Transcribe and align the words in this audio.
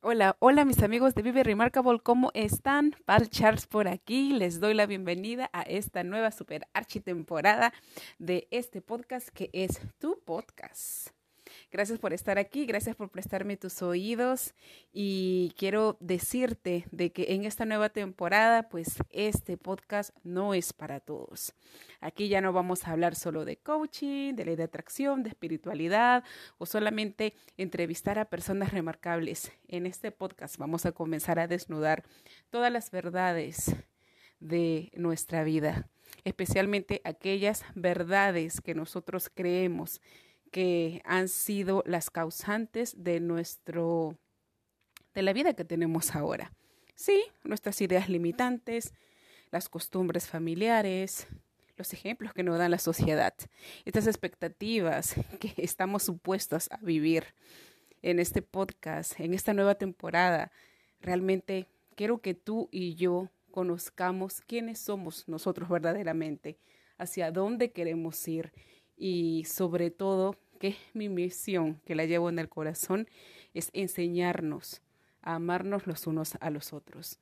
Hola, 0.00 0.36
hola 0.38 0.64
mis 0.64 0.80
amigos 0.84 1.16
de 1.16 1.22
Vive 1.22 1.42
Remarkable, 1.42 1.98
¿cómo 2.00 2.30
están? 2.32 2.94
Pal 3.04 3.28
Charles 3.30 3.66
por 3.66 3.88
aquí, 3.88 4.32
les 4.32 4.60
doy 4.60 4.72
la 4.72 4.86
bienvenida 4.86 5.50
a 5.52 5.62
esta 5.62 6.04
nueva 6.04 6.30
super 6.30 6.68
architemporada 6.72 7.72
de 8.20 8.46
este 8.52 8.80
podcast 8.80 9.28
que 9.30 9.50
es 9.52 9.80
tu 9.98 10.20
podcast. 10.24 11.17
Gracias 11.70 11.98
por 11.98 12.14
estar 12.14 12.38
aquí, 12.38 12.64
gracias 12.64 12.96
por 12.96 13.10
prestarme 13.10 13.58
tus 13.58 13.82
oídos 13.82 14.54
y 14.90 15.52
quiero 15.58 15.98
decirte 16.00 16.86
de 16.92 17.12
que 17.12 17.34
en 17.34 17.44
esta 17.44 17.66
nueva 17.66 17.90
temporada, 17.90 18.70
pues 18.70 18.96
este 19.10 19.58
podcast 19.58 20.16
no 20.24 20.54
es 20.54 20.72
para 20.72 21.00
todos. 21.00 21.54
Aquí 22.00 22.28
ya 22.28 22.40
no 22.40 22.54
vamos 22.54 22.86
a 22.86 22.92
hablar 22.92 23.14
solo 23.14 23.44
de 23.44 23.58
coaching, 23.58 24.32
de 24.34 24.46
ley 24.46 24.56
de 24.56 24.62
atracción, 24.62 25.22
de 25.22 25.28
espiritualidad 25.28 26.24
o 26.56 26.64
solamente 26.64 27.34
entrevistar 27.58 28.18
a 28.18 28.30
personas 28.30 28.72
remarcables. 28.72 29.52
En 29.68 29.84
este 29.84 30.10
podcast 30.10 30.56
vamos 30.56 30.86
a 30.86 30.92
comenzar 30.92 31.38
a 31.38 31.48
desnudar 31.48 32.02
todas 32.48 32.72
las 32.72 32.90
verdades 32.90 33.76
de 34.40 34.90
nuestra 34.94 35.44
vida, 35.44 35.90
especialmente 36.24 37.02
aquellas 37.04 37.62
verdades 37.74 38.62
que 38.62 38.74
nosotros 38.74 39.28
creemos 39.28 40.00
que 40.50 41.02
han 41.04 41.28
sido 41.28 41.82
las 41.86 42.10
causantes 42.10 42.94
de 43.02 43.20
nuestro 43.20 44.16
de 45.14 45.22
la 45.22 45.32
vida 45.32 45.54
que 45.54 45.64
tenemos 45.64 46.14
ahora. 46.14 46.52
Sí, 46.94 47.24
nuestras 47.44 47.80
ideas 47.80 48.08
limitantes, 48.08 48.92
las 49.50 49.68
costumbres 49.68 50.28
familiares, 50.28 51.26
los 51.76 51.92
ejemplos 51.92 52.34
que 52.34 52.42
nos 52.42 52.58
da 52.58 52.68
la 52.68 52.78
sociedad, 52.78 53.34
estas 53.84 54.06
expectativas 54.06 55.14
que 55.40 55.54
estamos 55.56 56.02
supuestos 56.02 56.68
a 56.70 56.78
vivir 56.78 57.24
en 58.02 58.18
este 58.18 58.42
podcast, 58.42 59.18
en 59.20 59.34
esta 59.34 59.54
nueva 59.54 59.76
temporada. 59.76 60.52
Realmente 61.00 61.66
quiero 61.94 62.18
que 62.18 62.34
tú 62.34 62.68
y 62.70 62.94
yo 62.94 63.30
conozcamos 63.50 64.40
quiénes 64.40 64.78
somos 64.78 65.26
nosotros 65.28 65.68
verdaderamente, 65.68 66.58
hacia 66.96 67.30
dónde 67.30 67.70
queremos 67.70 68.26
ir 68.28 68.52
y 68.98 69.44
sobre 69.44 69.90
todo 69.90 70.36
que 70.58 70.76
mi 70.92 71.08
misión, 71.08 71.80
que 71.86 71.94
la 71.94 72.04
llevo 72.04 72.28
en 72.28 72.38
el 72.38 72.48
corazón, 72.48 73.08
es 73.54 73.70
enseñarnos 73.72 74.82
a 75.22 75.36
amarnos 75.36 75.86
los 75.86 76.06
unos 76.06 76.36
a 76.40 76.50
los 76.50 76.72
otros. 76.72 77.18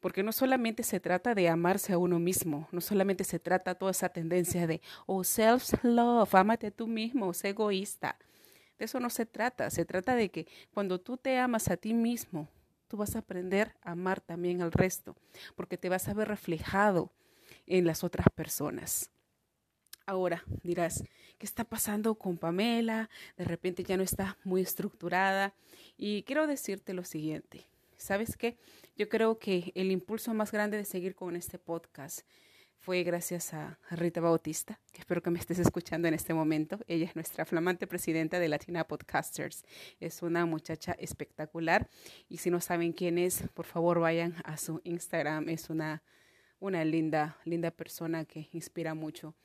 Porque 0.00 0.22
no 0.22 0.32
solamente 0.32 0.82
se 0.82 0.98
trata 0.98 1.34
de 1.34 1.48
amarse 1.50 1.92
a 1.92 1.98
uno 1.98 2.18
mismo, 2.18 2.68
no 2.72 2.80
solamente 2.80 3.22
se 3.22 3.38
trata 3.38 3.74
toda 3.74 3.90
esa 3.90 4.08
tendencia 4.08 4.66
de, 4.66 4.80
oh, 5.04 5.22
self-love, 5.24 6.34
ámate 6.34 6.70
tú 6.70 6.86
mismo, 6.86 7.34
sé 7.34 7.50
egoísta. 7.50 8.16
De 8.78 8.86
eso 8.86 8.98
no 8.98 9.10
se 9.10 9.26
trata, 9.26 9.68
se 9.68 9.84
trata 9.84 10.14
de 10.14 10.30
que 10.30 10.46
cuando 10.72 11.00
tú 11.00 11.18
te 11.18 11.36
amas 11.38 11.68
a 11.68 11.76
ti 11.76 11.92
mismo, 11.92 12.48
tú 12.88 12.96
vas 12.96 13.14
a 13.14 13.18
aprender 13.18 13.76
a 13.82 13.92
amar 13.92 14.22
también 14.22 14.62
al 14.62 14.72
resto, 14.72 15.16
porque 15.54 15.76
te 15.76 15.90
vas 15.90 16.08
a 16.08 16.14
ver 16.14 16.28
reflejado 16.28 17.12
en 17.66 17.86
las 17.86 18.02
otras 18.02 18.26
personas. 18.34 19.10
Ahora 20.10 20.42
dirás, 20.64 21.04
¿qué 21.38 21.46
está 21.46 21.62
pasando 21.62 22.16
con 22.16 22.36
Pamela? 22.36 23.08
De 23.36 23.44
repente 23.44 23.84
ya 23.84 23.96
no 23.96 24.02
está 24.02 24.36
muy 24.42 24.60
estructurada. 24.60 25.54
Y 25.96 26.24
quiero 26.24 26.48
decirte 26.48 26.94
lo 26.94 27.04
siguiente. 27.04 27.68
¿Sabes 27.96 28.36
qué? 28.36 28.56
Yo 28.96 29.08
creo 29.08 29.38
que 29.38 29.70
el 29.76 29.92
impulso 29.92 30.34
más 30.34 30.50
grande 30.50 30.76
de 30.76 30.84
seguir 30.84 31.14
con 31.14 31.36
este 31.36 31.60
podcast 31.60 32.22
fue 32.76 33.04
gracias 33.04 33.54
a 33.54 33.78
Rita 33.88 34.20
Bautista, 34.20 34.80
que 34.92 34.98
espero 34.98 35.22
que 35.22 35.30
me 35.30 35.38
estés 35.38 35.60
escuchando 35.60 36.08
en 36.08 36.14
este 36.14 36.34
momento. 36.34 36.80
Ella 36.88 37.04
es 37.04 37.14
nuestra 37.14 37.44
flamante 37.44 37.86
presidenta 37.86 38.40
de 38.40 38.48
Latina 38.48 38.88
Podcasters. 38.88 39.62
Es 40.00 40.22
una 40.22 40.44
muchacha 40.44 40.90
espectacular 40.98 41.88
y 42.28 42.38
si 42.38 42.50
no 42.50 42.60
saben 42.60 42.92
quién 42.92 43.16
es, 43.16 43.44
por 43.54 43.64
favor 43.64 44.00
vayan 44.00 44.34
a 44.42 44.56
su 44.56 44.80
Instagram. 44.82 45.48
Es 45.48 45.70
una, 45.70 46.02
una 46.58 46.84
linda, 46.84 47.36
linda 47.44 47.70
persona 47.70 48.24
que 48.24 48.48
inspira 48.50 48.94
mucho. 48.94 49.36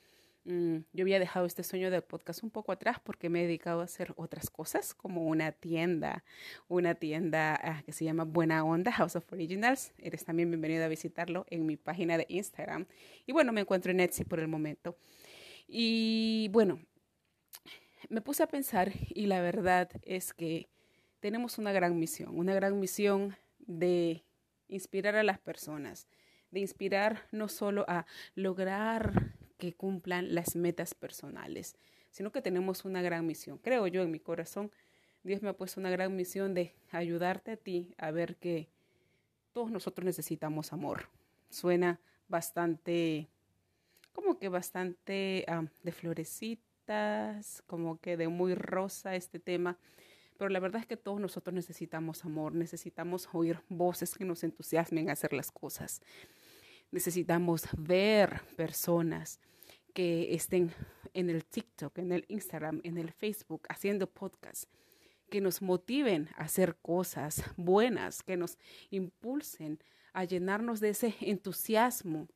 Mm, 0.47 0.81
yo 0.94 1.03
había 1.03 1.17
dejado 1.17 1.47
este 1.47 1.63
sueño 1.63 1.89
del 1.89 2.03
podcast 2.03 2.44
un 2.44 2.51
poco 2.51 2.72
atrás 2.72 3.00
porque 3.03 3.29
me 3.29 3.39
he 3.39 3.44
dedicado 3.47 3.81
a 3.81 3.85
hacer 3.85 4.13
otras 4.16 4.51
cosas, 4.51 4.94
como 4.94 5.23
una 5.23 5.51
tienda, 5.51 6.23
una 6.67 6.94
tienda 6.94 7.59
ah, 7.63 7.81
que 7.83 7.91
se 7.91 8.06
llama 8.06 8.25
Buena 8.25 8.63
Onda, 8.63 8.91
House 8.91 9.16
of 9.16 9.31
Originals. 9.33 9.91
Eres 9.97 10.23
también 10.23 10.51
bienvenido 10.51 10.85
a 10.85 10.88
visitarlo 10.88 11.47
en 11.50 11.66
mi 11.66 11.78
página 11.78 12.17
de 12.19 12.28
Instagram. 12.29 12.85
Y 13.25 13.31
bueno, 13.31 13.51
me 13.53 13.61
encuentro 13.61 13.91
en 13.91 14.00
Etsy 14.00 14.23
por 14.23 14.39
el 14.39 14.47
momento. 14.47 14.95
Y 15.67 16.50
bueno, 16.51 16.79
me 18.09 18.22
puse 18.22 18.44
a 18.44 18.47
pensar 18.47 18.91
y 19.09 19.25
la 19.25 19.41
verdad 19.41 19.89
es 20.03 20.31
que 20.31 20.69
tenemos 21.22 21.57
una 21.57 21.72
gran 21.72 21.97
misión, 21.97 22.38
una 22.38 22.53
gran 22.53 22.79
misión 22.79 23.35
de 23.57 24.23
inspirar 24.67 25.16
a 25.16 25.23
las 25.23 25.39
personas, 25.39 26.07
de 26.51 26.59
inspirar 26.59 27.23
no 27.31 27.47
solo 27.47 27.83
a 27.88 28.06
lograr 28.35 29.34
que 29.58 29.74
cumplan 29.74 30.34
las 30.36 30.56
metas 30.56 30.94
personales, 30.94 31.76
sino 32.12 32.32
que 32.32 32.42
tenemos 32.42 32.86
una 32.86 33.02
gran 33.02 33.26
misión. 33.26 33.58
Creo 33.58 33.88
yo 33.88 34.02
en 34.02 34.12
mi 34.12 34.20
corazón, 34.20 34.72
Dios 35.24 35.42
me 35.42 35.50
ha 35.50 35.54
puesto 35.54 35.80
una 35.80 35.90
gran 35.90 36.16
misión 36.16 36.54
de 36.54 36.74
ayudarte 36.92 37.52
a 37.52 37.58
ti 37.58 37.94
a 37.98 38.12
ver 38.12 38.36
que 38.36 38.70
todos 39.54 39.72
nosotros 39.72 40.06
necesitamos 40.06 40.74
amor. 40.74 41.10
Suena 41.50 42.00
bastante, 42.28 43.28
como 44.14 44.38
que 44.38 44.50
bastante 44.50 45.46
de 45.84 45.92
florecitas, 45.92 47.64
como 47.66 48.00
que 48.00 48.18
de 48.18 48.28
muy 48.28 48.54
rosa 48.54 49.16
este 49.16 49.40
tema. 49.40 49.78
Pero 50.38 50.50
la 50.50 50.60
verdad 50.60 50.82
es 50.82 50.88
que 50.88 50.98
todos 50.98 51.20
nosotros 51.20 51.54
necesitamos 51.54 52.26
amor, 52.26 52.54
necesitamos 52.54 53.30
oír 53.32 53.62
voces 53.70 54.16
que 54.16 54.26
nos 54.26 54.44
entusiasmen 54.44 55.10
a 55.10 55.14
hacer 55.14 55.32
las 55.32 55.52
cosas. 55.52 56.02
Necesitamos 56.95 57.63
ver 57.78 58.41
personas 58.56 59.41
que 59.94 60.33
estén 60.33 60.72
en 61.13 61.29
el 61.29 61.44
TikTok, 61.44 61.97
en 61.97 62.13
el 62.13 62.23
Instagram, 62.29 62.79
en 62.85 62.97
el 62.97 63.11
Facebook, 63.11 63.63
haciendo 63.67 64.09
podcasts, 64.09 64.69
que 65.29 65.41
nos 65.41 65.61
motiven 65.61 66.29
a 66.38 66.44
hacer 66.44 66.78
cosas 66.78 67.44
buenas, 67.57 68.23
que 68.23 68.38
nos 68.38 68.57
impulsen 68.91 69.78
a 70.13 70.23
llenarnos 70.23 70.79
de 70.79 70.91
ese 70.91 71.13
entusiasmo, 71.19 72.29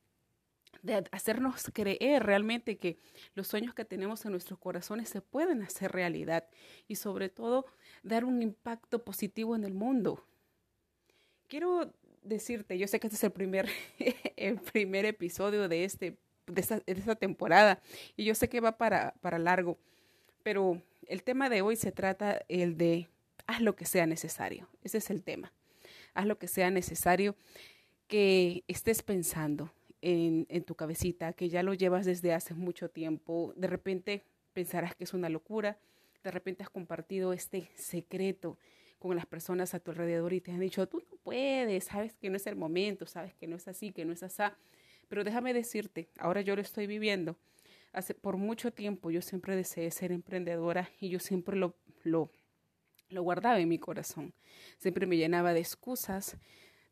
de 0.82 1.08
hacernos 1.10 1.70
creer 1.72 2.22
realmente 2.22 2.76
que 2.76 2.98
los 3.34 3.48
sueños 3.48 3.72
que 3.72 3.86
tenemos 3.86 4.26
en 4.26 4.32
nuestros 4.32 4.58
corazones 4.58 5.08
se 5.08 5.22
pueden 5.22 5.62
hacer 5.62 5.90
realidad 5.90 6.46
y 6.86 6.96
sobre 6.96 7.30
todo 7.30 7.64
dar 8.02 8.26
un 8.26 8.42
impacto 8.42 9.06
positivo 9.06 9.56
en 9.56 9.64
el 9.64 9.72
mundo. 9.72 10.22
Quiero 11.48 11.94
decirte, 12.22 12.78
yo 12.78 12.86
sé 12.86 13.00
que 13.00 13.06
este 13.06 13.16
es 13.16 13.24
el 13.24 13.32
primer, 13.32 13.68
el 14.36 14.56
primer 14.58 15.04
episodio 15.04 15.68
de, 15.68 15.84
este, 15.84 16.16
esta, 16.54 16.80
de 16.80 16.92
esta 16.92 17.16
temporada 17.16 17.80
y 18.16 18.24
yo 18.24 18.34
sé 18.34 18.48
que 18.48 18.60
va 18.60 18.76
para, 18.76 19.14
para 19.20 19.38
largo, 19.38 19.78
pero 20.42 20.82
el 21.06 21.22
tema 21.22 21.48
de 21.48 21.62
hoy 21.62 21.76
se 21.76 21.92
trata 21.92 22.42
el 22.48 22.76
de 22.76 23.08
haz 23.46 23.60
lo 23.60 23.74
que 23.74 23.84
sea 23.84 24.06
necesario. 24.06 24.68
Ese 24.82 24.98
es 24.98 25.10
el 25.10 25.22
tema. 25.22 25.52
Haz 26.14 26.26
lo 26.26 26.38
que 26.38 26.48
sea 26.48 26.70
necesario 26.70 27.36
que 28.06 28.64
estés 28.68 29.02
pensando 29.02 29.72
en, 30.02 30.46
en 30.48 30.64
tu 30.64 30.74
cabecita, 30.74 31.32
que 31.32 31.48
ya 31.48 31.62
lo 31.62 31.74
llevas 31.74 32.06
desde 32.06 32.32
hace 32.32 32.54
mucho 32.54 32.88
tiempo. 32.88 33.52
De 33.56 33.66
repente 33.66 34.24
pensarás 34.52 34.94
que 34.94 35.04
es 35.04 35.14
una 35.14 35.28
locura, 35.28 35.78
de 36.22 36.30
repente 36.30 36.62
has 36.62 36.70
compartido 36.70 37.32
este 37.32 37.70
secreto 37.74 38.58
con 39.00 39.16
las 39.16 39.26
personas 39.26 39.74
a 39.74 39.80
tu 39.80 39.90
alrededor 39.90 40.32
y 40.34 40.40
te 40.40 40.52
han 40.52 40.60
dicho, 40.60 40.86
tú 40.86 41.02
no 41.10 41.16
puedes, 41.24 41.84
sabes 41.84 42.14
que 42.14 42.28
no 42.28 42.36
es 42.36 42.46
el 42.46 42.54
momento, 42.54 43.06
sabes 43.06 43.34
que 43.34 43.48
no 43.48 43.56
es 43.56 43.66
así, 43.66 43.92
que 43.92 44.04
no 44.04 44.12
es 44.12 44.22
así. 44.22 44.42
Pero 45.08 45.24
déjame 45.24 45.54
decirte, 45.54 46.10
ahora 46.18 46.42
yo 46.42 46.54
lo 46.54 46.62
estoy 46.62 46.86
viviendo. 46.86 47.36
Hace, 47.92 48.14
por 48.14 48.36
mucho 48.36 48.72
tiempo 48.72 49.10
yo 49.10 49.22
siempre 49.22 49.56
deseé 49.56 49.90
ser 49.90 50.12
emprendedora 50.12 50.90
y 51.00 51.08
yo 51.08 51.18
siempre 51.18 51.56
lo, 51.56 51.74
lo, 52.04 52.30
guardaba 53.08 53.58
en 53.58 53.70
mi 53.70 53.78
corazón. 53.78 54.34
Siempre 54.78 55.06
me 55.06 55.16
llenaba 55.16 55.54
de 55.54 55.60
excusas, 55.60 56.36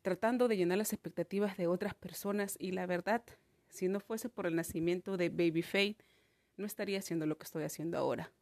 tratando 0.01 0.47
de 0.47 0.57
llenar 0.57 0.79
las 0.79 0.91
expectativas 0.91 1.57
de 1.57 1.67
otras 1.67 1.93
personas 1.93 2.57
y 2.59 2.71
la 2.71 2.87
verdad, 2.87 3.21
si 3.69 3.87
no 3.87 3.99
fuese 3.99 4.29
por 4.29 4.47
el 4.47 4.55
nacimiento 4.55 5.15
de 5.15 5.29
Baby 5.29 5.61
Faith, 5.61 6.01
no 6.57 6.65
estaría 6.65 6.97
haciendo 6.97 7.27
lo 7.27 7.37
que 7.37 7.45
estoy 7.45 7.63
haciendo 7.63 7.99
ahora 7.99 8.33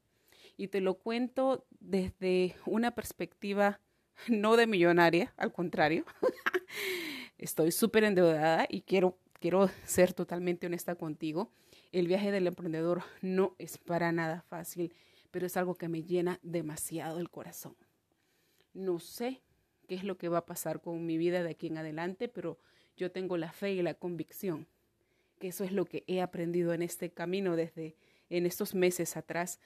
y 0.58 0.68
te 0.68 0.82
lo 0.82 0.96
cuento 0.96 1.66
desde 1.80 2.56
una 2.66 2.92
perspectiva 2.92 3.80
no 4.28 4.58
de 4.58 4.68
millonaria, 4.68 5.34
al 5.38 5.54
contrario. 5.54 6.06
Estoy 7.38 7.72
súper 7.72 8.04
endeudada 8.04 8.66
y 8.68 8.82
quiero, 8.82 9.18
quiero 9.40 9.70
ser 9.86 10.14
totalmente 10.14 10.66
honesta 10.68 10.96
contigo. 10.96 11.52
El 11.92 12.08
viaje 12.08 12.32
del 12.32 12.48
emprendedor 12.48 13.04
no 13.22 13.56
es 13.60 13.78
para 13.78 14.12
nada 14.12 14.42
fácil, 14.42 14.94
pero 15.32 15.46
es 15.46 15.56
algo 15.56 15.76
que 15.76 15.88
me 15.88 16.04
llena 16.04 16.40
demasiado 16.42 17.20
el 17.20 17.30
corazón. 17.30 17.76
No 18.74 19.00
sé 19.00 19.42
qué 19.88 19.96
es 19.96 20.04
lo 20.04 20.18
que 20.18 20.30
va 20.30 20.40
a 20.40 20.46
pasar 20.46 20.82
con 20.82 21.06
mi 21.06 21.18
vida 21.18 21.44
de 21.44 21.52
aquí 21.52 21.68
en 21.68 21.78
adelante, 21.78 22.28
pero 22.28 22.58
yo 22.98 23.12
tengo 23.12 23.38
la 23.38 23.52
fe 23.52 23.74
y 23.74 23.82
la 23.84 23.94
convicción 23.94 24.68
que 25.40 25.50
eso 25.50 25.64
es 25.64 25.72
lo 25.72 25.86
que 25.86 26.04
he 26.08 26.22
aprendido 26.22 26.74
en 26.74 26.82
este 26.82 27.12
camino 27.12 27.56
desde 27.56 27.96
en 28.30 28.46
estos 28.46 28.76
meses 28.76 29.16
atrás 29.16 29.60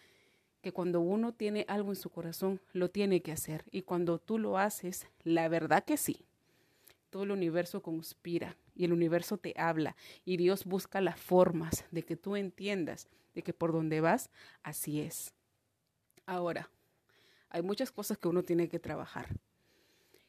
que 0.62 0.72
cuando 0.72 1.02
uno 1.02 1.34
tiene 1.34 1.66
algo 1.68 1.90
en 1.90 1.96
su 1.96 2.10
corazón, 2.10 2.62
lo 2.74 2.90
tiene 2.90 3.22
que 3.22 3.32
hacer. 3.32 3.66
Y 3.72 3.82
cuando 3.82 4.20
tú 4.20 4.38
lo 4.38 4.58
haces, 4.58 5.08
la 5.24 5.48
verdad 5.50 5.84
que 5.84 5.98
sí. 5.98 6.26
Todo 7.10 7.24
el 7.24 7.32
universo 7.32 7.82
conspira 7.82 8.56
y 8.76 8.86
el 8.86 8.94
universo 8.94 9.38
te 9.38 9.54
habla 9.58 9.96
y 10.24 10.38
Dios 10.38 10.66
busca 10.66 11.02
las 11.02 11.20
formas 11.20 11.86
de 11.92 12.04
que 12.04 12.16
tú 12.16 12.36
entiendas 12.36 13.10
de 13.34 13.44
que 13.44 13.54
por 13.54 13.72
donde 13.72 14.02
vas, 14.02 14.30
así 14.64 15.02
es. 15.02 15.34
Ahora, 16.26 16.70
hay 17.50 17.62
muchas 17.62 17.92
cosas 17.92 18.18
que 18.18 18.28
uno 18.28 18.44
tiene 18.44 18.70
que 18.70 18.80
trabajar, 18.80 19.28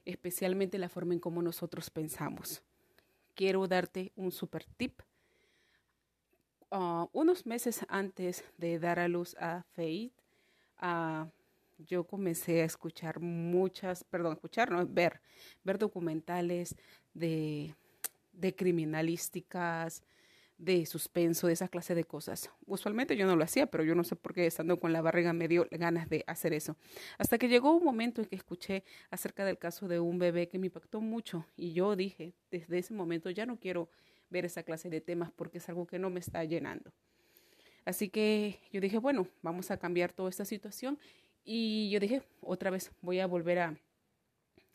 especialmente 0.05 0.79
la 0.79 0.89
forma 0.89 1.15
en 1.15 1.21
cómo 1.21 1.43
nosotros 1.43 1.91
pensamos. 1.91 2.63
Quiero 3.35 3.67
darte 3.67 4.13
un 4.17 4.33
super 4.33 4.65
tip. 4.65 5.01
Ah, 6.71 7.09
unos 7.13 7.47
meses 7.47 7.85
antes 7.89 8.45
de 8.57 8.79
dar 8.79 8.99
a 8.99 9.09
luz 9.09 9.37
a 9.39 9.63
Faith, 9.73 10.13
uh, 10.83 11.29
yo 11.79 12.05
comencé 12.05 12.63
a 12.63 12.65
escuchar 12.65 13.21
muchas, 13.21 14.05
perdón, 14.05 14.35
escuchar, 14.35 14.71
no, 14.71 14.87
ver, 14.87 15.21
ver 15.65 15.79
documentales 15.79 16.77
de, 17.15 17.75
de 18.33 18.55
criminalísticas, 18.55 20.03
de 20.59 20.87
suspenso, 20.87 21.49
de 21.49 21.55
esa 21.55 21.67
clase 21.67 21.95
de 21.95 22.05
cosas. 22.05 22.51
Usualmente 22.67 23.17
yo 23.17 23.27
no 23.27 23.35
lo 23.35 23.43
hacía, 23.43 23.67
pero 23.67 23.83
yo 23.83 23.97
no 23.97 24.05
sé 24.05 24.15
por 24.15 24.33
qué 24.33 24.47
estando 24.47 24.79
con 24.79 24.93
la 24.93 25.03
barriga 25.03 25.33
me 25.33 25.49
dio 25.49 25.67
ganas 25.73 26.09
de 26.09 26.23
hacer 26.29 26.53
eso. 26.53 26.77
Hasta 27.19 27.37
que 27.37 27.49
llegó 27.49 27.77
un 27.77 27.85
momento 27.85 28.21
en 28.21 28.29
que 28.29 28.37
escuché 28.37 28.85
acerca 29.11 29.45
del 29.45 29.59
caso 29.59 29.89
de 29.89 29.99
un 29.99 30.19
bebé 30.19 30.49
que 30.49 30.61
me 30.61 30.67
impactó 30.67 31.01
mucho 31.01 31.47
y 31.57 31.73
yo 31.73 31.97
dije, 31.97 32.35
desde 32.51 32.79
ese 32.79 32.95
momento 32.95 33.29
ya 33.31 33.45
no 33.45 33.59
quiero 33.59 33.89
ver 34.31 34.45
esa 34.45 34.63
clase 34.63 34.89
de 34.89 35.01
temas 35.01 35.33
porque 35.33 35.59
es 35.59 35.69
algo 35.69 35.87
que 35.87 35.99
no 35.99 36.11
me 36.11 36.21
está 36.21 36.45
llenando. 36.45 36.93
Así 37.85 38.09
que 38.09 38.61
yo 38.73 38.81
dije, 38.81 38.99
bueno, 38.99 39.27
vamos 39.43 39.71
a 39.71 39.77
cambiar 39.77 40.13
toda 40.13 40.31
esta 40.31 40.45
situación 40.45 40.99
y 41.45 41.91
yo 41.91 41.99
dije, 41.99 42.23
otra 42.41 42.71
vez 42.71 42.93
voy 43.01 43.21
a 43.21 43.27
volver 43.27 43.59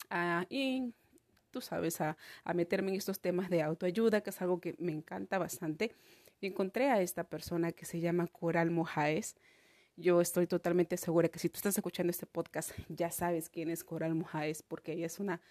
a, 0.09 0.45
y, 0.49 0.93
tú 1.51 1.61
sabes, 1.61 2.01
a, 2.01 2.17
a, 2.43 2.53
meterme 2.53 2.91
en 2.91 2.97
estos 2.97 3.19
temas 3.19 3.49
de 3.49 3.61
autoayuda, 3.61 4.21
que 4.21 4.29
es 4.29 4.41
algo 4.41 4.59
que 4.59 4.75
me 4.79 4.91
encanta 4.91 5.37
bastante. 5.37 5.95
Y 6.39 6.47
encontré 6.47 6.89
a 6.89 7.01
esta 7.01 7.23
persona 7.23 7.71
que 7.71 7.85
se 7.85 7.99
llama 7.99 8.27
Coral 8.27 8.69
Mojaes. 8.69 9.35
Yo 9.95 10.21
estoy 10.21 10.45
totalmente 10.45 10.95
segura 10.97 11.29
que 11.29 11.39
si 11.39 11.49
tú 11.49 11.57
estás 11.57 11.75
escuchando 11.75 12.11
este 12.11 12.27
podcast, 12.27 12.71
ya 12.89 13.09
sabes 13.09 13.49
quién 13.49 13.69
es 13.69 13.83
Coral 13.83 14.13
Mojaes, 14.13 14.61
porque 14.61 14.93
ella 14.93 15.07
es 15.07 15.19
una, 15.19 15.41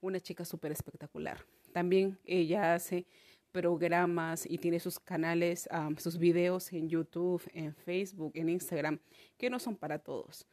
una 0.00 0.20
chica 0.20 0.44
súper 0.44 0.72
espectacular. 0.72 1.44
También 1.72 2.18
ella 2.24 2.74
hace 2.74 3.06
programas 3.52 4.44
y 4.48 4.58
tiene 4.58 4.80
sus 4.80 4.98
canales, 4.98 5.68
sus 5.98 6.18
videos 6.18 6.72
en 6.72 6.88
YouTube, 6.88 7.42
en 7.52 7.74
Facebook, 7.74 8.32
en 8.34 8.48
Instagram, 8.48 9.00
que 9.38 9.50
no 9.50 9.58
son 9.58 9.76
para 9.76 9.98
todos 9.98 10.46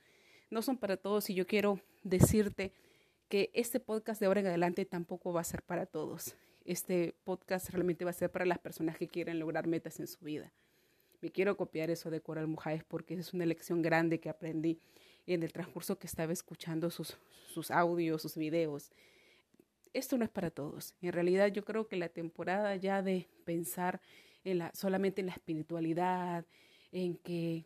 no 0.54 0.62
son 0.62 0.78
para 0.78 0.96
todos 0.96 1.30
y 1.30 1.34
yo 1.34 1.46
quiero 1.46 1.82
decirte 2.04 2.72
que 3.28 3.50
este 3.54 3.80
podcast 3.80 4.20
de 4.22 4.28
ahora 4.28 4.42
en 4.42 4.48
adelante 4.48 4.86
tampoco 4.86 5.34
va 5.34 5.42
a 5.42 5.44
ser 5.44 5.64
para 5.64 5.86
todos. 5.86 6.36
Este 6.64 7.16
podcast 7.24 7.70
realmente 7.72 8.06
va 8.06 8.12
a 8.12 8.14
ser 8.14 8.32
para 8.32 8.46
las 8.46 8.60
personas 8.60 8.98
que 8.98 9.08
quieren 9.08 9.40
lograr 9.40 9.68
metas 9.68 10.00
en 10.00 10.08
su 10.08 10.24
vida. 10.24 10.54
Me 11.22 11.32
quiero 11.32 11.58
copiar 11.58 11.90
eso 11.90 12.12
de 12.12 12.22
Coral 12.22 12.48
Mujáez 12.48 12.84
porque 12.88 13.16
es 13.16 13.34
una 13.34 13.46
lección 13.46 13.82
grande 13.82 14.20
que 14.20 14.30
aprendí 14.30 14.80
en 15.26 15.42
el 15.42 15.52
transcurso 15.52 15.98
que 15.98 16.08
estaba 16.08 16.32
escuchando 16.32 16.90
sus, 16.92 17.18
sus 17.54 17.72
audios, 17.72 18.22
sus 18.22 18.38
videos. 18.38 18.92
Esto 19.94 20.18
no 20.18 20.26
es 20.26 20.32
para 20.32 20.50
todos. 20.50 20.96
En 21.02 21.14
realidad 21.14 21.48
yo 21.48 21.64
creo 21.64 21.88
que 21.88 21.96
la 21.96 22.10
temporada 22.10 22.76
ya 22.76 23.02
de 23.02 23.28
pensar 23.46 24.02
en 24.44 24.58
la, 24.58 24.72
solamente 24.74 25.22
en 25.22 25.28
la 25.28 25.34
espiritualidad, 25.34 26.46
en 26.92 27.16
que 27.18 27.66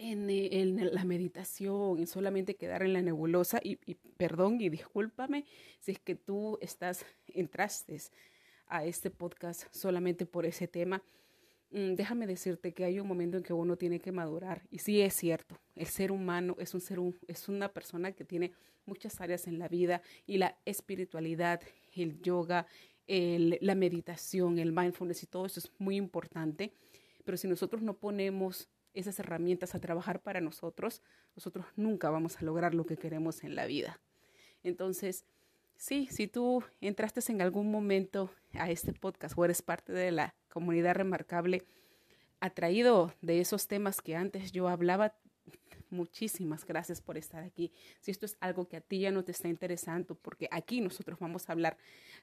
eh, 0.00 0.48
en, 0.52 0.94
la 0.94 1.04
meditación, 1.04 1.98
en 1.98 2.06
solamente 2.06 2.54
quedar 2.54 2.82
en 2.82 2.92
la 2.92 3.02
nebulosa 3.02 3.58
y, 3.62 3.76
perdón 4.16 4.60
y 4.60 4.68
discúlpame 4.68 5.44
si 5.80 5.92
es 5.92 5.98
que 5.98 6.14
tú 6.14 6.56
estás, 6.60 7.04
entraste 7.26 7.98
a 8.68 8.84
este 8.84 9.10
podcast 9.10 9.64
solamente 9.74 10.24
por 10.24 10.46
ese 10.46 10.68
tema. 10.68 11.02
Mm, 11.70 11.94
déjame 11.94 12.26
decirte 12.26 12.72
que 12.72 12.84
hay 12.84 12.98
un 12.98 13.06
momento 13.06 13.36
en 13.36 13.42
que 13.42 13.52
uno 13.52 13.76
tiene 13.76 14.00
que 14.00 14.10
madurar 14.10 14.62
y 14.70 14.78
sí 14.78 15.00
es 15.02 15.14
cierto, 15.14 15.58
el 15.76 15.86
ser 15.86 16.12
humano 16.12 16.56
es 16.58 16.72
un 16.72 16.80
ser 16.80 16.98
es 17.26 17.48
una 17.48 17.72
persona 17.72 18.12
que 18.12 18.24
tiene 18.24 18.52
muchas 18.86 19.20
áreas 19.20 19.46
en 19.46 19.58
la 19.58 19.68
vida 19.68 20.00
y 20.26 20.38
la 20.38 20.56
espiritualidad, 20.64 21.60
el 21.94 22.20
yoga, 22.22 22.66
la 23.06 23.74
meditación, 23.74 24.58
el 24.58 24.72
mindfulness 24.72 25.22
y 25.22 25.26
todo 25.26 25.44
eso 25.46 25.60
es 25.60 25.70
muy 25.78 25.96
importante, 25.96 26.72
pero 27.24 27.36
si 27.36 27.46
nosotros 27.48 27.82
no 27.82 27.98
ponemos 27.98 28.70
esas 28.94 29.18
herramientas 29.18 29.74
a 29.74 29.80
trabajar 29.80 30.22
para 30.22 30.40
nosotros, 30.40 31.02
nosotros 31.36 31.66
nunca 31.76 32.08
vamos 32.08 32.38
a 32.38 32.44
lograr 32.44 32.74
lo 32.74 32.86
que 32.86 32.96
queremos 32.96 33.44
en 33.44 33.54
la 33.54 33.66
vida. 33.66 34.00
Entonces, 34.62 35.24
sí, 35.78 36.08
si 36.10 36.26
tú 36.26 36.62
entraste 36.82 37.20
en 37.32 37.40
algún 37.40 37.70
momento 37.70 38.30
a 38.52 38.70
este 38.70 38.92
podcast 38.92 39.38
o 39.38 39.44
eres 39.44 39.62
parte 39.62 39.92
de 39.92 40.10
la 40.10 40.34
comunidad 40.50 40.94
remarcable, 40.94 41.62
atraído 42.40 43.14
de 43.22 43.40
esos 43.40 43.66
temas 43.66 44.02
que 44.02 44.16
antes 44.16 44.52
yo 44.52 44.68
hablaba, 44.68 45.14
muchísimas 45.90 46.64
gracias 46.66 47.00
por 47.00 47.16
estar 47.16 47.42
aquí. 47.42 47.72
Si 48.00 48.10
esto 48.10 48.26
es 48.26 48.36
algo 48.40 48.68
que 48.68 48.76
a 48.76 48.80
ti 48.80 49.00
ya 49.00 49.10
no 49.10 49.24
te 49.24 49.32
está 49.32 49.48
interesando, 49.48 50.14
porque 50.14 50.48
aquí 50.50 50.80
nosotros 50.80 51.18
vamos 51.18 51.48
a 51.48 51.52
hablar 51.52 51.76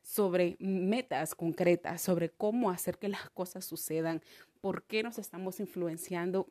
sobre 0.03 0.55
metas 0.59 1.33
concretas, 1.33 2.01
sobre 2.01 2.29
cómo 2.29 2.69
hacer 2.69 2.97
que 2.97 3.09
las 3.09 3.29
cosas 3.31 3.65
sucedan, 3.65 4.21
por 4.61 4.83
qué 4.83 5.03
nos 5.03 5.17
estamos 5.17 5.59
influenciando 5.59 6.47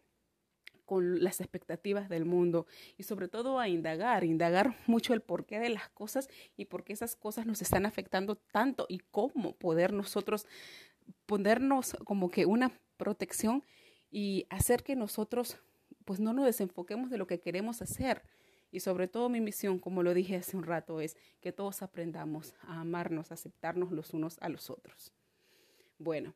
con 0.84 1.22
las 1.22 1.40
expectativas 1.40 2.08
del 2.08 2.24
mundo 2.24 2.66
y 2.96 3.02
sobre 3.04 3.28
todo 3.28 3.58
a 3.58 3.68
indagar, 3.68 4.24
indagar 4.24 4.76
mucho 4.86 5.14
el 5.14 5.20
porqué 5.20 5.58
de 5.58 5.70
las 5.70 5.88
cosas 5.88 6.28
y 6.56 6.66
por 6.66 6.84
qué 6.84 6.92
esas 6.92 7.16
cosas 7.16 7.46
nos 7.46 7.62
están 7.62 7.86
afectando 7.86 8.36
tanto 8.36 8.86
y 8.88 8.98
cómo 9.10 9.54
poder 9.56 9.92
nosotros 9.92 10.46
ponernos 11.26 11.96
como 12.04 12.30
que 12.30 12.46
una 12.46 12.72
protección 12.96 13.62
y 14.10 14.46
hacer 14.50 14.82
que 14.82 14.96
nosotros 14.96 15.58
pues 16.04 16.20
no 16.20 16.32
nos 16.32 16.44
desenfoquemos 16.44 17.10
de 17.10 17.18
lo 17.18 17.26
que 17.26 17.40
queremos 17.40 17.82
hacer. 17.82 18.22
Y 18.70 18.80
sobre 18.80 19.08
todo 19.08 19.28
mi 19.28 19.40
misión, 19.40 19.78
como 19.78 20.02
lo 20.02 20.14
dije 20.14 20.36
hace 20.36 20.56
un 20.56 20.64
rato, 20.64 21.00
es 21.00 21.16
que 21.40 21.52
todos 21.52 21.82
aprendamos 21.82 22.54
a 22.60 22.80
amarnos, 22.80 23.30
a 23.30 23.34
aceptarnos 23.34 23.92
los 23.92 24.12
unos 24.14 24.36
a 24.40 24.48
los 24.48 24.68
otros. 24.68 25.12
Bueno, 25.98 26.34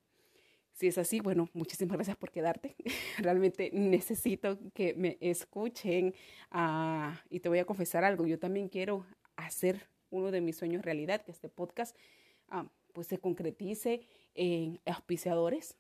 si 0.78 0.86
es 0.86 0.96
así, 0.96 1.18
bueno, 1.18 1.48
muchísimas 1.54 1.96
gracias 1.96 2.16
por 2.16 2.30
quedarte. 2.30 2.76
Realmente 3.18 3.70
necesito 3.72 4.60
que 4.74 4.94
me 4.94 5.18
escuchen 5.20 6.14
uh, 6.52 7.10
y 7.28 7.40
te 7.40 7.48
voy 7.48 7.58
a 7.58 7.64
confesar 7.64 8.04
algo. 8.04 8.28
Yo 8.28 8.38
también 8.38 8.68
quiero 8.68 9.04
hacer 9.34 9.88
uno 10.10 10.30
de 10.30 10.40
mis 10.40 10.56
sueños 10.56 10.84
realidad, 10.84 11.24
que 11.24 11.32
este 11.32 11.48
podcast 11.48 11.96
uh, 12.52 12.68
pues 12.92 13.08
se 13.08 13.18
concretice 13.18 14.06
en 14.36 14.78
auspiciadores. 14.86 15.76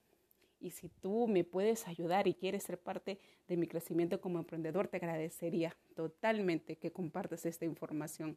Y 0.58 0.70
si 0.70 0.88
tú 0.88 1.28
me 1.28 1.44
puedes 1.44 1.86
ayudar 1.86 2.26
y 2.26 2.34
quieres 2.34 2.64
ser 2.64 2.80
parte 2.80 3.20
de 3.46 3.56
mi 3.56 3.68
crecimiento 3.68 4.20
como 4.20 4.40
emprendedor, 4.40 4.88
te 4.88 4.96
agradecería 4.96 5.76
totalmente 5.94 6.74
que 6.74 6.90
compartas 6.90 7.46
esta 7.46 7.64
información 7.64 8.36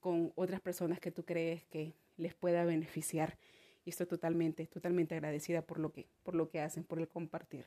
con 0.00 0.32
otras 0.34 0.60
personas 0.60 0.98
que 0.98 1.12
tú 1.12 1.24
crees 1.24 1.64
que 1.66 1.94
les 2.16 2.34
pueda 2.34 2.64
beneficiar 2.64 3.38
y 3.86 3.90
estoy 3.90 4.06
totalmente, 4.06 4.66
totalmente 4.66 5.14
agradecida 5.14 5.62
por 5.62 5.78
lo 5.78 5.92
que, 5.92 6.08
por 6.24 6.34
lo 6.34 6.50
que 6.50 6.60
hacen, 6.60 6.82
por 6.82 6.98
el 6.98 7.08
compartir. 7.08 7.66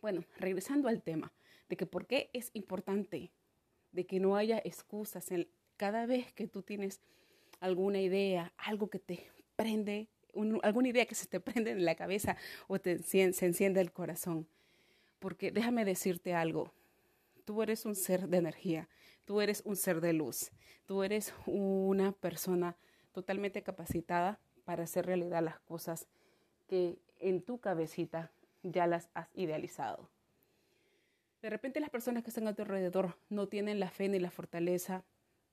Bueno, 0.00 0.24
regresando 0.38 0.88
al 0.88 1.02
tema 1.02 1.30
de 1.68 1.76
que 1.76 1.84
por 1.84 2.06
qué 2.06 2.30
es 2.32 2.50
importante 2.54 3.30
de 3.92 4.06
que 4.06 4.18
no 4.18 4.34
haya 4.34 4.58
excusas 4.64 5.30
en, 5.30 5.46
cada 5.76 6.06
vez 6.06 6.32
que 6.32 6.48
tú 6.48 6.62
tienes 6.62 7.00
alguna 7.60 8.00
idea, 8.00 8.54
algo 8.56 8.88
que 8.88 8.98
te 8.98 9.30
prende, 9.56 10.08
alguna 10.62 10.88
idea 10.88 11.04
que 11.04 11.14
se 11.14 11.26
te 11.26 11.38
prende 11.40 11.72
en 11.72 11.84
la 11.84 11.96
cabeza 11.96 12.38
o 12.66 12.80
te, 12.80 13.02
se 13.02 13.22
enciende 13.22 13.82
el 13.82 13.92
corazón. 13.92 14.48
Porque 15.18 15.52
déjame 15.52 15.84
decirte 15.84 16.32
algo, 16.32 16.72
tú 17.44 17.62
eres 17.62 17.84
un 17.84 17.94
ser 17.94 18.28
de 18.28 18.38
energía, 18.38 18.88
tú 19.26 19.42
eres 19.42 19.60
un 19.66 19.76
ser 19.76 20.00
de 20.00 20.14
luz, 20.14 20.50
tú 20.86 21.02
eres 21.02 21.34
una 21.44 22.12
persona 22.12 22.74
totalmente 23.12 23.62
capacitada 23.62 24.40
para 24.64 24.84
hacer 24.84 25.06
realidad 25.06 25.42
las 25.42 25.58
cosas 25.60 26.06
que 26.66 26.98
en 27.20 27.42
tu 27.42 27.58
cabecita 27.58 28.30
ya 28.62 28.86
las 28.86 29.08
has 29.14 29.28
idealizado. 29.34 30.10
De 31.42 31.50
repente 31.50 31.80
las 31.80 31.90
personas 31.90 32.22
que 32.22 32.30
están 32.30 32.48
a 32.48 32.54
tu 32.54 32.62
alrededor 32.62 33.18
no 33.28 33.48
tienen 33.48 33.78
la 33.78 33.90
fe 33.90 34.08
ni 34.08 34.18
la 34.18 34.30
fortaleza 34.30 35.04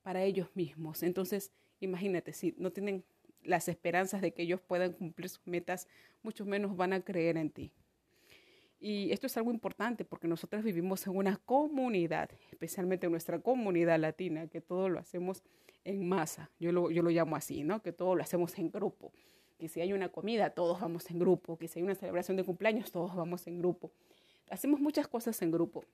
para 0.02 0.22
ellos 0.22 0.48
mismos. 0.54 1.02
Entonces, 1.02 1.52
imagínate, 1.80 2.32
si 2.32 2.54
no 2.56 2.72
tienen 2.72 3.04
las 3.42 3.68
esperanzas 3.68 4.22
de 4.22 4.32
que 4.32 4.42
ellos 4.42 4.60
puedan 4.60 4.92
cumplir 4.92 5.28
sus 5.28 5.46
metas, 5.46 5.88
mucho 6.22 6.46
menos 6.46 6.76
van 6.76 6.92
a 6.92 7.02
creer 7.02 7.36
en 7.36 7.50
ti. 7.50 7.72
Y 8.84 9.12
esto 9.12 9.28
es 9.28 9.36
algo 9.36 9.52
importante 9.52 10.04
porque 10.04 10.26
nosotros 10.26 10.64
vivimos 10.64 11.06
en 11.06 11.16
una 11.16 11.36
comunidad, 11.36 12.28
especialmente 12.50 13.06
en 13.06 13.12
nuestra 13.12 13.38
comunidad 13.38 13.96
latina, 14.00 14.48
que 14.48 14.60
todo 14.60 14.88
lo 14.88 14.98
hacemos 14.98 15.44
en 15.84 16.08
masa. 16.08 16.50
Yo 16.58 16.72
lo, 16.72 16.90
yo 16.90 17.00
lo 17.04 17.10
llamo 17.10 17.36
así, 17.36 17.62
¿no? 17.62 17.80
Que 17.80 17.92
todo 17.92 18.16
lo 18.16 18.24
hacemos 18.24 18.58
en 18.58 18.72
grupo. 18.72 19.12
Que 19.56 19.68
si 19.68 19.80
hay 19.80 19.92
una 19.92 20.08
comida, 20.08 20.50
todos 20.50 20.80
vamos 20.80 21.08
en 21.12 21.20
grupo. 21.20 21.56
Que 21.56 21.68
si 21.68 21.78
hay 21.78 21.84
una 21.84 21.94
celebración 21.94 22.36
de 22.36 22.42
cumpleaños, 22.42 22.90
todos 22.90 23.14
vamos 23.14 23.46
en 23.46 23.60
grupo. 23.60 23.92
Hacemos 24.50 24.80
muchas 24.80 25.06
cosas 25.06 25.40
en 25.42 25.52
grupo. 25.52 25.84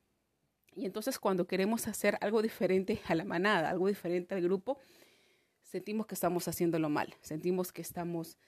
Y 0.74 0.86
entonces 0.86 1.18
cuando 1.18 1.46
queremos 1.46 1.88
hacer 1.88 2.16
algo 2.22 2.40
diferente 2.40 3.00
a 3.06 3.14
la 3.14 3.24
manada, 3.24 3.68
algo 3.68 3.88
diferente 3.88 4.34
al 4.34 4.40
grupo, 4.40 4.78
sentimos 5.62 6.06
que 6.06 6.14
estamos 6.14 6.48
haciéndolo 6.48 6.88
mal, 6.88 7.14
sentimos 7.20 7.70
que 7.70 7.82
estamos 7.82 8.38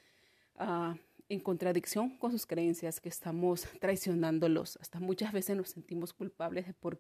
uh, 0.59 0.95
en 1.31 1.39
contradicción 1.39 2.11
con 2.19 2.33
sus 2.33 2.45
creencias, 2.45 3.01
que 3.01 3.09
estamos 3.09 3.63
traicionándolos. 3.81 4.77
Hasta 4.81 4.99
muchas 4.99 5.33
veces 5.33 5.57
nos 5.57 5.71
sentimos 5.71 6.13
culpables 6.13 6.67
de 6.67 6.75
por 6.75 6.99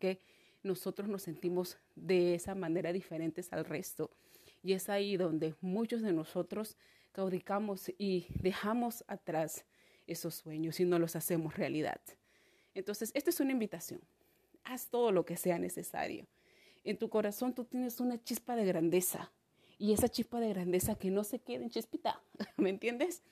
nosotros 0.62 1.08
nos 1.08 1.22
sentimos 1.22 1.78
de 1.96 2.34
esa 2.34 2.54
manera 2.54 2.92
diferentes 2.92 3.52
al 3.52 3.64
resto. 3.64 4.10
Y 4.62 4.74
es 4.74 4.88
ahí 4.88 5.16
donde 5.16 5.54
muchos 5.60 6.02
de 6.02 6.12
nosotros 6.12 6.76
caudicamos 7.12 7.90
y 7.98 8.26
dejamos 8.40 9.04
atrás 9.08 9.64
esos 10.06 10.34
sueños 10.36 10.78
y 10.78 10.84
no 10.84 10.98
los 10.98 11.16
hacemos 11.16 11.56
realidad. 11.56 12.00
Entonces, 12.74 13.10
esta 13.14 13.30
es 13.30 13.40
una 13.40 13.52
invitación. 13.52 14.00
Haz 14.62 14.86
todo 14.88 15.10
lo 15.10 15.24
que 15.24 15.36
sea 15.36 15.58
necesario. 15.58 16.26
En 16.84 16.98
tu 16.98 17.08
corazón 17.08 17.52
tú 17.52 17.64
tienes 17.64 17.98
una 17.98 18.22
chispa 18.22 18.54
de 18.54 18.64
grandeza 18.64 19.32
y 19.76 19.92
esa 19.92 20.08
chispa 20.08 20.38
de 20.38 20.50
grandeza 20.50 20.94
que 20.94 21.10
no 21.10 21.24
se 21.24 21.40
quede 21.40 21.64
en 21.64 21.70
chispita, 21.70 22.22
¿me 22.56 22.70
entiendes? 22.70 23.22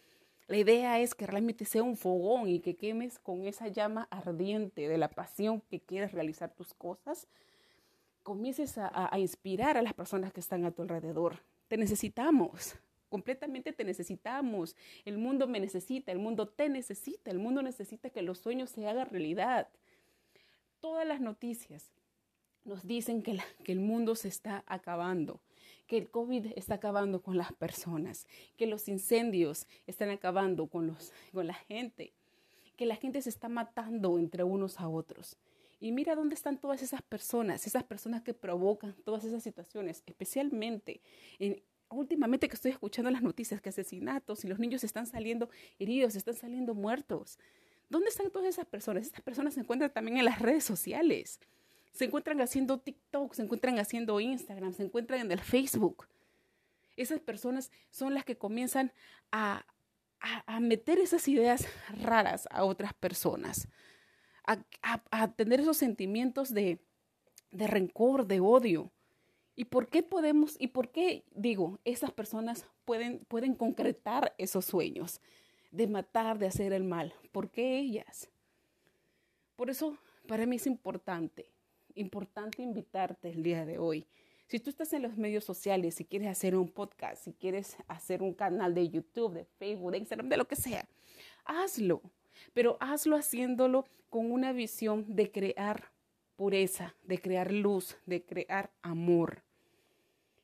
La 0.48 0.56
idea 0.56 0.98
es 0.98 1.14
que 1.14 1.26
realmente 1.26 1.66
sea 1.66 1.82
un 1.82 1.94
fogón 1.94 2.48
y 2.48 2.60
que 2.60 2.74
quemes 2.74 3.18
con 3.18 3.44
esa 3.44 3.68
llama 3.68 4.08
ardiente 4.10 4.88
de 4.88 4.96
la 4.96 5.10
pasión 5.10 5.60
que 5.60 5.78
quieres 5.78 6.12
realizar 6.12 6.50
tus 6.54 6.72
cosas. 6.72 7.28
Comiences 8.22 8.78
a, 8.78 9.10
inspirar 9.18 9.76
a 9.76 9.82
las 9.82 9.92
personas 9.92 10.32
que 10.32 10.40
están 10.40 10.64
a 10.64 10.70
tu 10.70 10.80
alrededor. 10.80 11.42
Te 11.68 11.76
necesitamos, 11.76 12.76
completamente 13.10 13.74
te 13.74 13.84
necesitamos. 13.84 14.74
El 15.04 15.18
mundo 15.18 15.46
me 15.46 15.60
necesita, 15.60 16.12
el 16.12 16.18
mundo 16.18 16.48
te 16.48 16.70
necesita, 16.70 17.30
el 17.30 17.38
mundo 17.38 17.60
necesita 17.60 18.08
que 18.08 18.22
los 18.22 18.38
sueños 18.38 18.70
se 18.70 18.88
hagan 18.88 19.10
realidad. 19.10 19.68
Todas 20.80 21.06
las 21.06 21.20
noticias 21.20 21.92
nos 22.64 22.86
dicen 22.86 23.22
que, 23.22 23.38
que 23.64 23.72
el 23.72 23.80
mundo 23.80 24.14
se 24.14 24.28
está 24.28 24.64
acabando, 24.66 25.40
que 25.88 25.96
el 25.96 26.10
COVID 26.10 26.52
está 26.54 26.74
acabando 26.74 27.22
con 27.22 27.36
las 27.36 27.52
personas, 27.52 28.28
que 28.56 28.68
los 28.68 28.86
incendios 28.88 29.66
están 29.86 30.10
acabando 30.10 30.68
con, 30.68 30.86
los, 30.86 31.12
con 31.32 31.46
la 31.48 31.54
gente, 31.54 32.12
que 32.76 32.86
la 32.86 32.94
gente 32.94 33.20
se 33.22 33.30
está 33.30 33.48
matando 33.48 34.18
entre 34.18 34.44
unos 34.44 34.78
a 34.78 34.88
otros. 34.88 35.36
Y 35.80 35.90
mira 35.92 36.14
dónde 36.14 36.34
están 36.34 36.58
todas 36.58 36.82
esas 36.82 37.02
personas, 37.02 37.66
esas 37.66 37.84
personas 37.84 38.22
que 38.22 38.34
provocan 38.34 38.94
todas 39.04 39.24
esas 39.24 39.42
situaciones, 39.42 40.02
especialmente 40.06 41.00
en, 41.38 41.62
últimamente 41.88 42.48
que 42.48 42.54
estoy 42.54 42.72
escuchando 42.72 43.10
las 43.10 43.22
noticias 43.22 43.60
que 43.60 43.70
asesinatos 43.70 44.44
y 44.44 44.48
los 44.48 44.58
niños 44.58 44.84
están 44.84 45.06
saliendo 45.06 45.48
heridos, 45.78 46.16
están 46.16 46.34
saliendo 46.34 46.74
muertos. 46.74 47.38
¿Dónde 47.88 48.10
están 48.10 48.30
todas 48.30 48.48
esas 48.48 48.66
personas? 48.66 49.06
Esas 49.06 49.22
personas 49.22 49.54
se 49.54 49.60
encuentran 49.60 49.90
también 49.90 50.18
en 50.18 50.26
las 50.26 50.40
redes 50.40 50.64
sociales. 50.64 51.40
Se 51.92 52.04
encuentran 52.04 52.40
haciendo 52.40 52.78
TikTok, 52.78 53.34
se 53.34 53.42
encuentran 53.42 53.78
haciendo 53.78 54.20
Instagram, 54.20 54.72
se 54.72 54.84
encuentran 54.84 55.20
en 55.20 55.32
el 55.32 55.40
Facebook. 55.40 56.06
Esas 56.96 57.20
personas 57.20 57.70
son 57.90 58.14
las 58.14 58.24
que 58.24 58.36
comienzan 58.36 58.92
a, 59.32 59.64
a, 60.20 60.60
meter 60.60 60.98
esas 60.98 61.26
ideas 61.28 61.66
raras 62.02 62.48
a 62.50 62.64
otras 62.64 62.92
personas, 62.94 63.68
a, 64.46 64.58
a 65.10 65.32
tener 65.32 65.60
esos 65.60 65.76
sentimientos 65.76 66.52
de, 66.52 66.80
de 67.50 67.66
rencor, 67.66 68.26
de 68.26 68.40
odio. 68.40 68.90
¿Y 69.56 69.64
por 69.64 69.88
qué 69.88 70.02
podemos, 70.02 70.56
y 70.60 70.68
por 70.68 70.90
qué 70.90 71.24
digo, 71.34 71.80
esas 71.84 72.12
personas 72.12 72.66
pueden, 72.84 73.24
pueden 73.26 73.54
concretar 73.54 74.34
esos 74.38 74.64
sueños 74.64 75.20
de 75.72 75.88
matar, 75.88 76.38
de 76.38 76.46
hacer 76.46 76.72
el 76.72 76.84
mal? 76.84 77.12
¿Por 77.32 77.50
qué 77.50 77.78
ellas? 77.78 78.30
Por 79.56 79.70
eso, 79.70 79.98
para 80.28 80.46
mí 80.46 80.56
es 80.56 80.66
importante, 80.66 81.50
importante 81.98 82.62
invitarte 82.62 83.30
el 83.30 83.42
día 83.42 83.64
de 83.66 83.78
hoy. 83.78 84.06
Si 84.46 84.58
tú 84.60 84.70
estás 84.70 84.92
en 84.94 85.02
los 85.02 85.16
medios 85.18 85.44
sociales, 85.44 85.94
si 85.94 86.04
quieres 86.04 86.28
hacer 86.28 86.56
un 86.56 86.68
podcast, 86.68 87.22
si 87.22 87.32
quieres 87.34 87.76
hacer 87.86 88.22
un 88.22 88.32
canal 88.32 88.74
de 88.74 88.88
YouTube, 88.88 89.34
de 89.34 89.44
Facebook, 89.44 89.92
de 89.92 89.98
Instagram, 89.98 90.28
de 90.28 90.36
lo 90.38 90.46
que 90.46 90.56
sea, 90.56 90.88
hazlo. 91.44 92.00
Pero 92.54 92.78
hazlo 92.80 93.16
haciéndolo 93.16 93.84
con 94.08 94.32
una 94.32 94.52
visión 94.52 95.04
de 95.14 95.30
crear 95.30 95.92
pureza, 96.36 96.94
de 97.02 97.18
crear 97.18 97.52
luz, 97.52 97.96
de 98.06 98.24
crear 98.24 98.70
amor. 98.80 99.42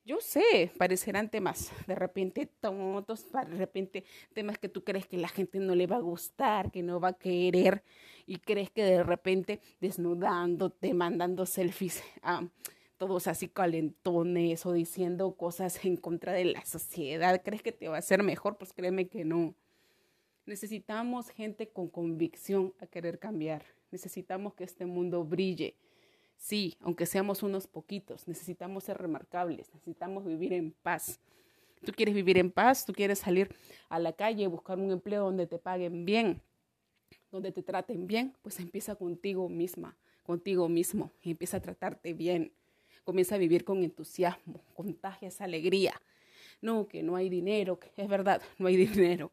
Yo 0.07 0.21
sé, 0.21 0.71
parecerán 0.77 1.31
temas 1.31 1.73
de 1.87 1.95
repente 1.95 2.45
tontos, 2.61 3.27
de 3.33 3.57
repente 3.57 4.05
temas 4.35 4.59
que 4.59 4.69
tú 4.69 4.85
crees 4.85 5.07
que 5.07 5.17
la 5.17 5.29
gente 5.29 5.59
no 5.61 5.75
le 5.75 5.87
va 5.87 5.97
a 5.97 6.01
gustar, 6.01 6.71
que 6.71 6.83
no 6.83 7.01
va 7.01 7.09
a 7.09 7.19
querer, 7.19 7.83
y 8.27 8.37
crees 8.37 8.71
que 8.71 8.85
de 8.85 9.03
repente 9.03 9.61
desnudándote, 9.81 10.93
mandando 10.93 11.47
selfies 11.47 12.03
a 12.21 12.47
todos 12.99 13.27
así 13.29 13.49
calentones 13.49 14.67
o 14.67 14.75
diciendo 14.75 15.35
cosas 15.37 15.83
en 15.87 15.97
contra 15.97 16.35
de 16.35 16.45
la 16.45 16.65
sociedad, 16.67 17.41
crees 17.43 17.63
que 17.63 17.73
te 17.73 17.89
va 17.89 17.97
a 17.97 18.01
hacer 18.01 18.23
mejor, 18.23 18.59
pues 18.59 18.75
créeme 18.75 19.09
que 19.09 19.25
no. 19.25 19.55
Necesitamos 20.45 21.31
gente 21.31 21.71
con 21.71 21.89
convicción 21.89 22.75
a 22.79 22.87
querer 22.87 23.19
cambiar. 23.19 23.65
Necesitamos 23.91 24.53
que 24.53 24.65
este 24.65 24.85
mundo 24.85 25.25
brille 25.25 25.77
Sí, 26.45 26.77
aunque 26.81 27.07
seamos 27.07 27.43
unos 27.43 27.67
poquitos, 27.67 28.29
necesitamos 28.29 28.85
ser 28.85 28.99
remarcables, 28.99 29.73
necesitamos 29.73 30.27
vivir 30.27 30.53
en 30.53 30.73
paz. 30.73 31.19
Tú 31.87 31.93
quieres 31.93 32.15
vivir 32.15 32.37
en 32.37 32.51
paz, 32.51 32.85
tú 32.85 32.93
quieres 32.93 33.21
salir 33.21 33.49
a 33.89 33.99
la 33.99 34.13
calle, 34.13 34.47
buscar 34.47 34.79
un 34.79 34.91
empleo 34.91 35.25
donde 35.25 35.47
te 35.47 35.59
paguen 35.59 36.05
bien, 36.05 36.43
donde 37.33 37.51
te 37.51 37.63
traten 37.63 38.07
bien, 38.07 38.35
pues 38.43 38.61
empieza 38.61 38.95
contigo 38.95 39.49
misma, 39.49 39.97
contigo 40.23 40.69
mismo 40.69 41.11
y 41.23 41.31
empieza 41.31 41.57
a 41.57 41.61
tratarte 41.61 42.13
bien. 42.13 42.53
Comienza 43.05 43.37
a 43.37 43.39
vivir 43.39 43.65
con 43.65 43.83
entusiasmo, 43.83 44.61
contagia 44.75 45.29
esa 45.29 45.45
alegría. 45.45 45.99
No, 46.61 46.87
que 46.89 47.03
no 47.03 47.17
hay 47.17 47.31
dinero, 47.31 47.79
que 47.79 47.91
es 47.97 48.07
verdad, 48.07 48.43
no 48.59 48.67
hay 48.67 48.77
dinero 48.87 49.33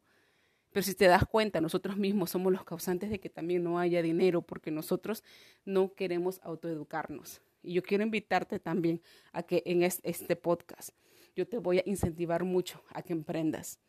pero 0.71 0.83
si 0.83 0.95
te 0.95 1.05
das 1.05 1.25
cuenta, 1.25 1.59
nosotros 1.59 1.97
mismos 1.97 2.31
somos 2.31 2.51
los 2.51 2.63
causantes 2.63 3.09
de 3.09 3.19
que 3.19 3.29
también 3.29 3.63
no 3.63 3.79
haya 3.79 4.01
dinero 4.01 4.41
porque 4.41 4.71
nosotros 4.71 5.23
no 5.65 5.93
queremos 5.93 6.39
autoeducarnos. 6.43 7.41
Y 7.61 7.73
yo 7.73 7.83
quiero 7.83 8.03
invitarte 8.03 8.59
también 8.59 9.01
a 9.33 9.43
que 9.43 9.63
en 9.65 9.83
este 9.83 10.35
podcast 10.35 10.91
yo 11.35 11.47
te 11.47 11.57
voy 11.57 11.79
a 11.79 11.83
incentivar 11.85 12.43
mucho 12.43 12.83
a 12.89 13.01
que 13.01 13.13
emprendas. 13.13 13.79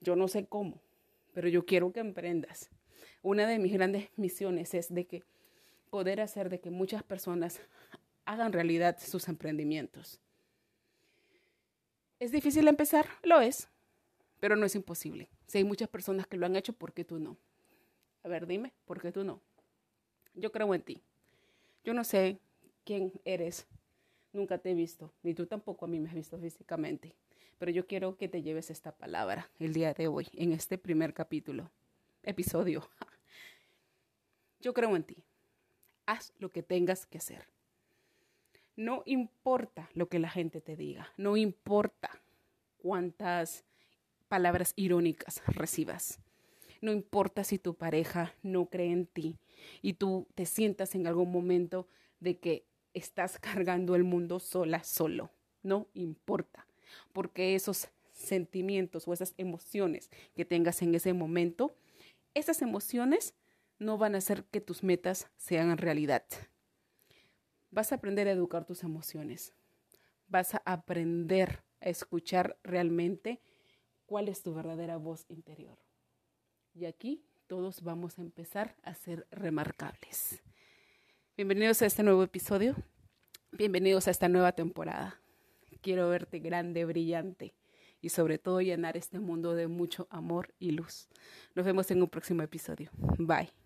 Yo 0.00 0.16
no 0.16 0.28
sé 0.28 0.46
cómo, 0.46 0.80
pero 1.32 1.48
yo 1.48 1.66
quiero 1.66 1.92
que 1.92 2.00
emprendas. 2.00 2.70
Una 3.22 3.46
de 3.46 3.58
mis 3.58 3.72
grandes 3.72 4.08
misiones 4.16 4.72
es 4.74 4.92
de 4.92 5.06
que 5.06 5.22
poder 5.90 6.20
hacer 6.20 6.48
de 6.48 6.60
que 6.60 6.70
muchas 6.70 7.02
personas 7.02 7.60
hagan 8.24 8.52
realidad 8.52 8.98
sus 9.00 9.28
emprendimientos. 9.28 10.20
¿Es 12.18 12.32
difícil 12.32 12.68
empezar? 12.68 13.06
Lo 13.22 13.40
es, 13.40 13.68
pero 14.38 14.56
no 14.56 14.66
es 14.66 14.74
imposible. 14.74 15.28
Si 15.50 15.58
hay 15.58 15.64
muchas 15.64 15.88
personas 15.88 16.28
que 16.28 16.36
lo 16.36 16.46
han 16.46 16.54
hecho, 16.54 16.72
¿por 16.72 16.92
qué 16.92 17.04
tú 17.04 17.18
no? 17.18 17.36
A 18.22 18.28
ver, 18.28 18.46
dime, 18.46 18.72
¿por 18.84 19.02
qué 19.02 19.10
tú 19.10 19.24
no? 19.24 19.40
Yo 20.34 20.52
creo 20.52 20.72
en 20.76 20.82
ti. 20.82 21.02
Yo 21.82 21.92
no 21.92 22.04
sé 22.04 22.38
quién 22.84 23.12
eres, 23.24 23.66
nunca 24.32 24.58
te 24.58 24.70
he 24.70 24.74
visto, 24.74 25.12
ni 25.24 25.34
tú 25.34 25.46
tampoco 25.46 25.86
a 25.86 25.88
mí 25.88 25.98
me 25.98 26.08
has 26.08 26.14
visto 26.14 26.38
físicamente, 26.38 27.16
pero 27.58 27.72
yo 27.72 27.84
quiero 27.84 28.16
que 28.16 28.28
te 28.28 28.42
lleves 28.42 28.70
esta 28.70 28.92
palabra 28.92 29.50
el 29.58 29.72
día 29.72 29.92
de 29.92 30.06
hoy, 30.06 30.28
en 30.34 30.52
este 30.52 30.78
primer 30.78 31.14
capítulo, 31.14 31.68
episodio. 32.22 32.88
Yo 34.60 34.72
creo 34.72 34.94
en 34.94 35.02
ti. 35.02 35.16
Haz 36.06 36.32
lo 36.38 36.52
que 36.52 36.62
tengas 36.62 37.06
que 37.06 37.18
hacer. 37.18 37.48
No 38.76 39.02
importa 39.04 39.90
lo 39.94 40.08
que 40.08 40.20
la 40.20 40.30
gente 40.30 40.60
te 40.60 40.76
diga, 40.76 41.12
no 41.16 41.36
importa 41.36 42.22
cuántas 42.78 43.64
palabras 44.30 44.72
irónicas 44.76 45.42
recibas. 45.48 46.20
No 46.80 46.92
importa 46.92 47.42
si 47.42 47.58
tu 47.58 47.74
pareja 47.74 48.32
no 48.42 48.70
cree 48.70 48.92
en 48.92 49.06
ti 49.06 49.36
y 49.82 49.94
tú 49.94 50.28
te 50.36 50.46
sientas 50.46 50.94
en 50.94 51.08
algún 51.08 51.32
momento 51.32 51.88
de 52.20 52.38
que 52.38 52.64
estás 52.94 53.38
cargando 53.40 53.96
el 53.96 54.04
mundo 54.04 54.38
sola, 54.38 54.84
solo. 54.84 55.30
No 55.62 55.88
importa, 55.94 56.66
porque 57.12 57.56
esos 57.56 57.88
sentimientos 58.12 59.08
o 59.08 59.12
esas 59.12 59.34
emociones 59.36 60.10
que 60.36 60.44
tengas 60.44 60.80
en 60.80 60.94
ese 60.94 61.12
momento, 61.12 61.74
esas 62.32 62.62
emociones 62.62 63.34
no 63.80 63.98
van 63.98 64.14
a 64.14 64.18
hacer 64.18 64.44
que 64.44 64.60
tus 64.60 64.84
metas 64.84 65.26
sean 65.36 65.76
realidad. 65.76 66.24
Vas 67.72 67.90
a 67.90 67.96
aprender 67.96 68.28
a 68.28 68.32
educar 68.32 68.64
tus 68.64 68.84
emociones. 68.84 69.52
Vas 70.28 70.54
a 70.54 70.62
aprender 70.64 71.64
a 71.80 71.88
escuchar 71.88 72.56
realmente 72.62 73.40
cuál 74.10 74.28
es 74.28 74.42
tu 74.42 74.52
verdadera 74.52 74.96
voz 74.96 75.24
interior. 75.28 75.78
Y 76.74 76.86
aquí 76.86 77.24
todos 77.46 77.80
vamos 77.82 78.18
a 78.18 78.22
empezar 78.22 78.74
a 78.82 78.92
ser 78.92 79.28
remarcables. 79.30 80.42
Bienvenidos 81.36 81.80
a 81.80 81.86
este 81.86 82.02
nuevo 82.02 82.24
episodio. 82.24 82.74
Bienvenidos 83.52 84.08
a 84.08 84.10
esta 84.10 84.28
nueva 84.28 84.50
temporada. 84.50 85.20
Quiero 85.80 86.08
verte 86.08 86.40
grande, 86.40 86.84
brillante 86.84 87.54
y 88.00 88.08
sobre 88.08 88.38
todo 88.38 88.60
llenar 88.60 88.96
este 88.96 89.20
mundo 89.20 89.54
de 89.54 89.68
mucho 89.68 90.08
amor 90.10 90.56
y 90.58 90.72
luz. 90.72 91.08
Nos 91.54 91.64
vemos 91.64 91.88
en 91.92 92.02
un 92.02 92.08
próximo 92.08 92.42
episodio. 92.42 92.90
Bye. 93.16 93.59